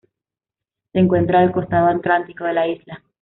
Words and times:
Se 0.91 0.97
encuentra 0.99 1.41
del 1.41 1.51
costado 1.51 1.85
Atlántico 1.85 2.45
de 2.45 2.53
la 2.53 2.67
isla. 2.67 3.03